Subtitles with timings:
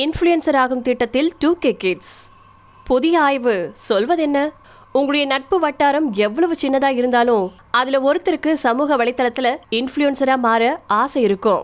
[0.00, 2.14] Influencer ஆகும் திட்டத்தில் two K kids
[2.86, 3.52] புதிய ஆய்வு
[3.88, 4.38] சொல்வதென்ன?
[4.98, 7.44] உங்களுடைய நட்பு வட்டாரம் எவ்வளவு சின்னதா இருந்தாலும்
[7.80, 11.62] அதுல ஒருத்தருக்கு சமூக வலைத்தளத்துல இன்ஃப்ளூயன்சரா மாற ஆசை இருக்கும்.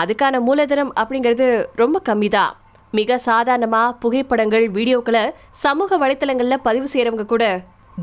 [0.00, 1.48] அதுக்கான மூலதனம் அப்படிங்கிறது
[1.82, 2.54] ரொம்ப கம்மி தான்
[3.00, 5.24] மிக சாதாரணமாக புகைப்படங்கள் வீடியோக்களை
[5.66, 7.44] சமூக வலைத்தளங்களில் பதிவு செய்கிறவங்க கூட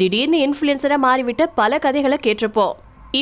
[0.01, 2.73] திடீர்னு இன்ஃப்ளூயன்சராக மாறிவிட்ட பல கதைகளை கேட்டிருப்போம்.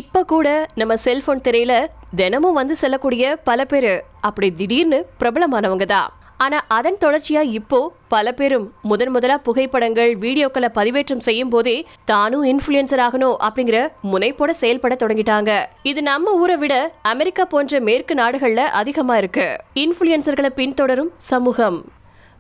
[0.02, 0.48] இப்போ கூட
[0.82, 1.80] நம்ம செல்ஃபோன் திரையில்
[2.22, 3.94] தினமும் வந்து செல்லக்கூடிய பல பேர்
[4.28, 6.10] அப்படி திடீர்னு பிரபலமானவங்க தான்.
[6.44, 7.80] ஆனால் அதன் தொடர்ச்சியாக இப்போ
[8.14, 11.76] பல பேரும் முதன் முதலாக புகைப்படங்கள் வீடியோக்களை பதிவேற்றம் செய்யும் போதே
[12.12, 13.80] தானும் இன்ஃப்ளூயன்சர் ஆகணும் அப்படிங்கிற
[14.12, 15.52] முனைப்போட செயல்பட தொடங்கிட்டாங்க.
[15.92, 16.76] இது நம்ம ஊரை விட
[17.14, 19.48] அமெரிக்கா போன்ற மேற்கு நாடுகள்ல அதிகமா இருக்கு.
[19.84, 21.80] இன்ஃப்ளூயன்சர்களை பின்தொடரும் சமூகம்.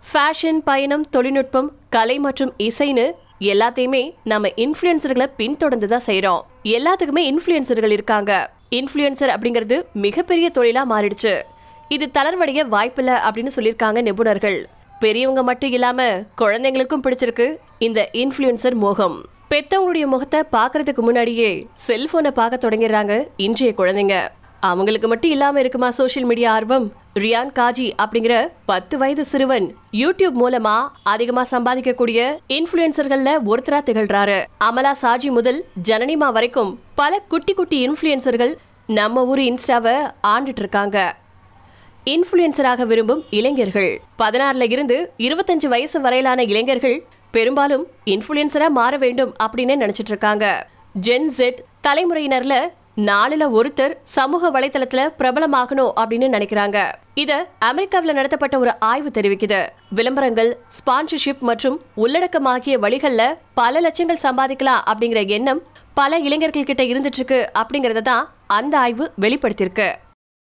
[0.10, 3.08] ஃபேஷன் பயணம் தொழில்நுட்பம் கலை மற்றும் இசைன்னு
[3.54, 6.42] எல்லாத்தையுமே நம்ம இன்ஃப்ளூயன்சர்களை பின்தொடர்ந்து தான் செய்கிறோம்
[6.78, 8.32] எல்லாத்துக்குமே இன்ஃப்ளூயன்சர்கள் இருக்காங்க.
[8.80, 11.34] இன்ஃப்ளூயன்சர் அப்படிங்கிறது மிகப்பெரிய தொழிலாக மாறிடுச்சு.
[11.96, 14.64] இது தளர்வடைய வாய்ப்பில்லை அப்படின்னு சொல்லியிருக்காங்க நிபுணர்கள்.
[15.00, 16.02] பெரியவங்க மட்டும் இல்லாம
[16.38, 19.26] குழந்தைங்களுக்கும் பிடிச்சிருக்கு இந்த இன்ஃப்ளூயன்சர் மோகம்.
[19.52, 24.28] பெத்தவங்களுடைய முகத்தை பார்க்கறதுக்கு முன்னாடியே செல்போனை பார்க்க தொடங்கிடுறாங்க இன்றைய குழந்தைங்க.
[24.60, 26.94] அவங்களுக்கு மட்டும் இல்லாம இருக்குமா சோஷியல் மீடியா ஆர்வம்?
[27.16, 34.44] ரியான் காஜி அப்படிங்கிற பத்து வயது சிறுவன் யூடியூப் மூலமா அதிகமா சம்பாதிக்கக்கூடிய இன்ஃபுளுசர்கள்ல ஒருத்தரா திகழ்றாரு.
[34.64, 38.54] அமலா சாஜி முதல் ஜனனிமா வரைக்கும் பல குட்டி குட்டி இன்ஃப்ளூயன்சர்கள்
[38.86, 41.16] நம்ம ஊர் இன்ஸ்டாவை ஆண்டுட்டு இருக்காங்க.
[42.12, 43.92] இன்ஃபுளுசராக விரும்பும் இளைஞர்கள்.
[44.22, 46.98] பதினாறுல இருந்து இருபத்தஞ்சு வயசு வரையிலான இளைஞர்கள்
[47.36, 50.46] பெரும்பாலும் இன்ஃபுளுசரா மாற வேண்டும் அப்படின்னு நினைச்சிட்டு இருக்காங்க.
[51.08, 52.56] ஜென் ஜெட் தலைமுறையினர்ல
[53.10, 56.78] நாலுல ஒருத்தர் சமூக வலைதளத்துல பிரபலமாகணும் அப்படின்னு நினைக்கிறாங்க.
[57.24, 57.32] இத
[57.70, 59.62] அமெரிக்காவில் நடத்தப்பட்ட ஒரு ஆய்வு தெரிவிக்குது.
[60.00, 63.24] விளம்பரங்கள் ஸ்பான்சர்ஷிப் மற்றும் உள்ளடக்கமாகிய வழிகள்ல
[63.62, 65.64] பல லட்சங்கள் சம்பாதிக்கலாம் அப்படிங்கிற எண்ணம்
[66.02, 68.26] பல இளைஞர்கள் கிட்ட இருந்துட்டு இருக்கு அப்படிங்கறத தான்
[68.60, 69.90] அந்த ஆய்வு வெளிப்படுத்தியிருக்கு.